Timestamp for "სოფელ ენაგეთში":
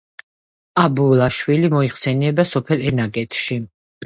2.53-3.61